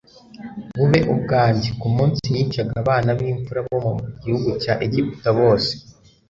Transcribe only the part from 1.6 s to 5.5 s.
«Ku munsi nicaga abana b'imfura bo mu gihugu cya Egiputa